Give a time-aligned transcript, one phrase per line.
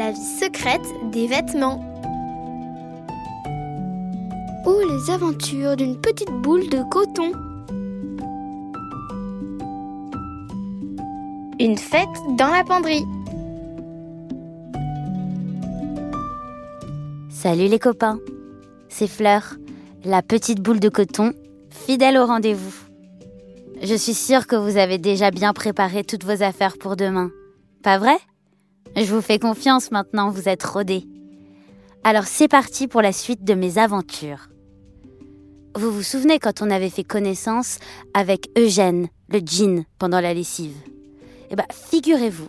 [0.00, 0.80] La vie secrète
[1.12, 1.78] des vêtements.
[4.64, 7.32] Ou les aventures d'une petite boule de coton.
[11.60, 12.08] Une fête
[12.38, 13.04] dans la penderie.
[17.28, 18.20] Salut les copains,
[18.88, 19.56] c'est Fleur,
[20.06, 21.34] la petite boule de coton,
[21.68, 22.74] fidèle au rendez-vous.
[23.82, 27.30] Je suis sûre que vous avez déjà bien préparé toutes vos affaires pour demain.
[27.82, 28.16] Pas vrai?
[28.96, 31.06] Je vous fais confiance maintenant, vous êtes rodés.
[32.04, 34.48] Alors c'est parti pour la suite de mes aventures.
[35.76, 37.78] Vous vous souvenez quand on avait fait connaissance
[38.14, 40.76] avec Eugène, le djinn, pendant la lessive?
[41.50, 42.48] Eh bien, figurez-vous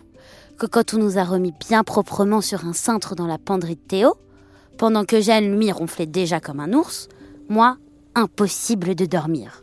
[0.58, 3.80] que quand on nous a remis bien proprement sur un cintre dans la penderie de
[3.80, 4.14] Théo,
[4.78, 7.08] pendant que Eugène, lui, ronflait déjà comme un ours,
[7.48, 7.76] moi,
[8.14, 9.62] impossible de dormir.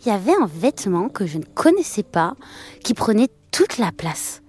[0.00, 2.34] Il y avait un vêtement que je ne connaissais pas
[2.82, 4.42] qui prenait toute la place.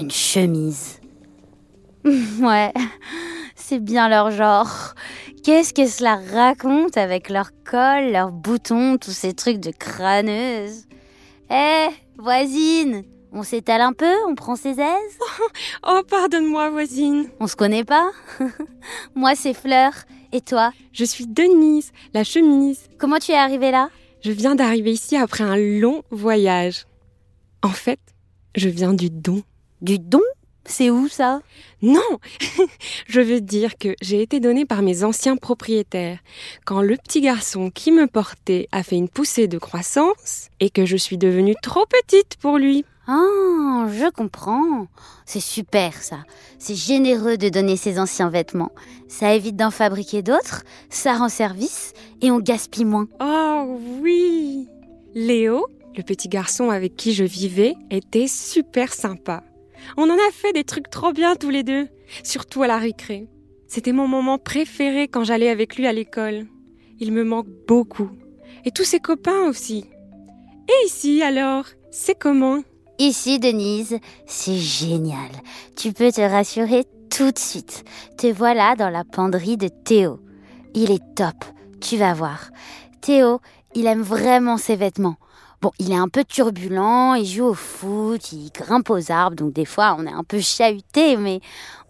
[0.00, 0.98] Une chemise.
[2.04, 2.72] ouais,
[3.54, 4.94] c'est bien leur genre.
[5.44, 10.86] Qu'est-ce que cela raconte avec leur col, leurs boutons, tous ces trucs de crâneuse?
[11.50, 15.18] Eh, voisine, on s'étale un peu, on prend ses aises?
[15.86, 17.28] Oh, pardonne-moi, voisine.
[17.38, 18.10] On se connaît pas?
[19.14, 19.92] Moi, c'est Fleur.
[20.32, 20.72] Et toi?
[20.92, 22.88] Je suis Denise, la chemise.
[22.98, 23.90] Comment tu es arrivée là?
[24.22, 26.86] Je viens d'arriver ici après un long voyage.
[27.62, 28.00] En fait,
[28.54, 29.42] je viens du don.
[29.82, 30.20] Du don?
[30.66, 31.40] C'est où ça?
[31.82, 32.18] Non
[33.08, 36.18] Je veux dire que j'ai été donnée par mes anciens propriétaires
[36.64, 40.84] quand le petit garçon qui me portait a fait une poussée de croissance et que
[40.84, 42.84] je suis devenue trop petite pour lui.
[43.06, 44.86] Ah, je comprends.
[45.24, 46.18] C'est super ça.
[46.58, 48.72] C'est généreux de donner ses anciens vêtements.
[49.08, 53.08] Ça évite d'en fabriquer d'autres, ça rend service et on gaspille moins.
[53.20, 54.68] Oh oui
[55.14, 59.42] Léo, le petit garçon avec qui je vivais, était super sympa.
[59.96, 61.88] On en a fait des trucs trop bien tous les deux,
[62.22, 63.28] surtout à la récré.
[63.66, 66.46] C'était mon moment préféré quand j'allais avec lui à l'école.
[66.98, 68.10] Il me manque beaucoup.
[68.64, 69.86] Et tous ses copains aussi.
[70.68, 72.62] Et ici alors, c'est comment?
[72.98, 75.30] Ici, Denise, c'est génial.
[75.76, 77.84] Tu peux te rassurer tout de suite.
[78.18, 80.20] Te voilà dans la penderie de Théo.
[80.74, 81.44] Il est top,
[81.80, 82.50] tu vas voir.
[83.00, 83.40] Théo,
[83.74, 85.16] il aime vraiment ses vêtements.
[85.62, 89.52] Bon, il est un peu turbulent, il joue au foot, il grimpe aux arbres, donc
[89.52, 91.40] des fois on est un peu chahuté, mais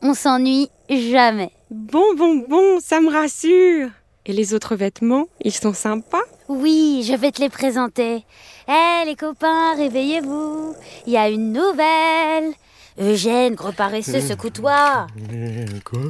[0.02, 1.52] on s'ennuie jamais.
[1.70, 3.90] Bon, bon, bon, ça me rassure.
[4.26, 6.24] Et les autres vêtements, ils sont sympas?
[6.48, 8.24] Oui, je vais te les présenter.
[8.66, 10.74] Hé les copains, réveillez-vous.
[11.06, 12.52] Il y a une nouvelle.
[12.98, 15.06] Eugène, gros paresseux, secoue-toi.
[15.84, 16.00] Quoi?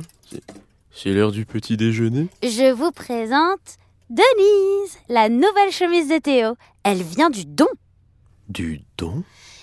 [0.93, 2.28] C'est l'heure du petit déjeuner?
[2.43, 3.76] Je vous présente
[4.10, 6.56] Denise, la nouvelle chemise de Théo.
[6.82, 7.69] Elle vient du don.
[8.48, 9.22] Du don?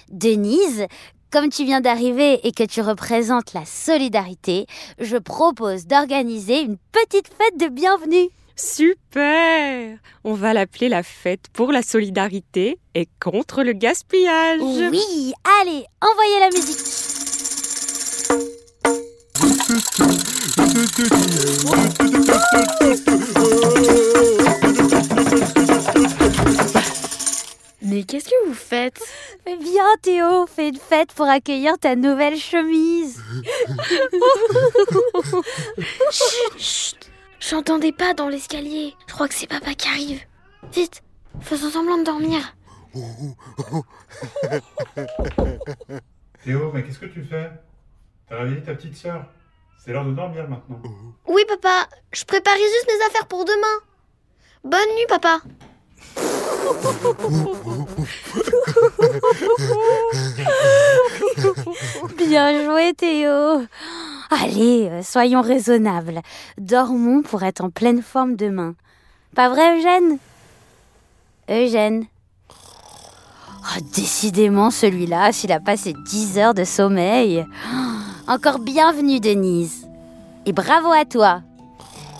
[0.10, 0.86] Denise,
[1.34, 4.66] comme tu viens d'arriver et que tu représentes la solidarité,
[5.00, 8.30] je propose d'organiser une petite fête de bienvenue.
[8.56, 14.62] Super On va l'appeler la fête pour la solidarité et contre le gaspillage.
[14.62, 17.07] Oui, allez, envoyez la musique.
[27.98, 29.02] Mais qu'est-ce que vous faites?
[29.48, 33.20] Mais viens Théo, fais une fête pour accueillir ta nouvelle chemise.
[36.60, 37.10] Chut
[37.40, 38.94] J'entendais pas dans l'escalier.
[39.08, 40.22] Je crois que c'est papa qui arrive.
[40.72, 41.02] Vite,
[41.42, 42.56] faisons semblant de dormir.
[46.44, 47.50] Théo, mais qu'est-ce que tu fais?
[48.30, 49.26] T'as réveillé ta petite sœur
[49.84, 50.80] C'est l'heure de dormir maintenant.
[51.26, 53.84] Oui, papa, je préparais juste mes affaires pour demain.
[54.64, 55.40] Bonne nuit, papa.
[62.18, 63.62] Bien joué Théo.
[64.30, 66.22] Allez, euh, soyons raisonnables.
[66.58, 68.76] Dormons pour être en pleine forme demain.
[69.36, 70.18] Pas vrai Eugène?
[71.50, 72.06] Eugène
[73.70, 77.46] Oh, décidément, celui-là, s'il a passé 10 heures de sommeil.
[78.28, 79.88] Encore bienvenue, Denise.
[80.46, 81.42] Et bravo à toi.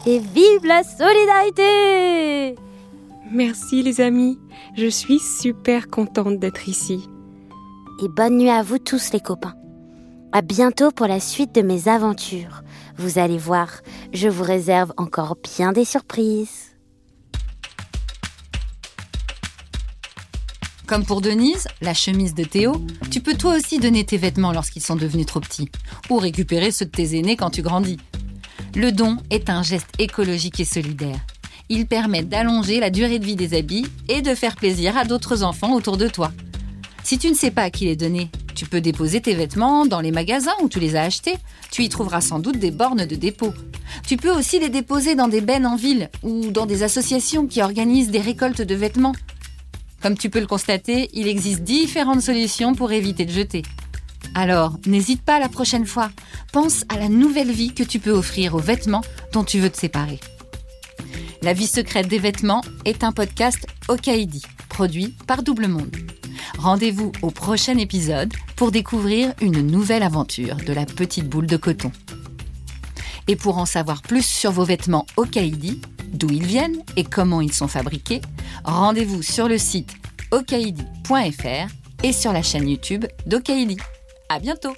[0.06, 2.56] Et vive la solidarité
[3.32, 4.40] Merci les amis,
[4.78, 7.10] je suis super contente d'être ici.
[8.02, 9.56] Et bonne nuit à vous tous les copains.
[10.32, 12.64] À bientôt pour la suite de mes aventures.
[12.98, 13.82] Vous allez voir,
[14.14, 16.76] je vous réserve encore bien des surprises.
[20.86, 22.82] Comme pour Denise, la chemise de Théo,
[23.12, 25.70] tu peux toi aussi donner tes vêtements lorsqu'ils sont devenus trop petits,
[26.10, 27.98] ou récupérer ceux de tes aînés quand tu grandis.
[28.74, 31.20] Le don est un geste écologique et solidaire.
[31.70, 35.44] Il permet d'allonger la durée de vie des habits et de faire plaisir à d'autres
[35.44, 36.32] enfants autour de toi.
[37.04, 40.02] Si tu ne sais pas à qui les donner, Tu peux déposer tes vêtements dans
[40.02, 41.36] les magasins où tu les as achetés.
[41.70, 43.54] Tu y trouveras sans doute des bornes de dépôt.
[44.08, 47.62] Tu peux aussi les déposer dans des bennes en ville ou dans des associations qui
[47.62, 49.14] organisent des récoltes de vêtements.
[50.02, 53.62] Comme tu peux le constater, il existe différentes solutions pour éviter de jeter.
[54.34, 56.10] Alors, n'hésite pas la prochaine fois.
[56.52, 59.04] Pense à la nouvelle vie que tu peux offrir aux vêtements
[59.34, 60.20] dont tu veux te séparer.
[61.42, 65.96] La vie secrète des vêtements est un podcast Okaidi, produit par Double Monde.
[66.58, 71.92] Rendez-vous au prochain épisode pour découvrir une nouvelle aventure de la petite boule de coton.
[73.28, 77.54] Et pour en savoir plus sur vos vêtements Okaidi, d'où ils viennent et comment ils
[77.54, 78.22] sont fabriqués,
[78.64, 79.96] rendez-vous sur le site
[80.32, 81.72] okaidi.fr
[82.04, 83.78] et sur la chaîne YouTube d'Okaidi.
[84.30, 84.74] À bientôt!